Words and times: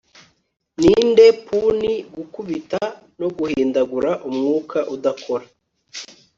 ninde 0.79 1.25
puny 1.45 1.85
gukubita 2.15 2.81
no 3.19 3.27
guhindagura 3.37 4.11
umwuka 4.29 4.77
udakora 4.95 5.45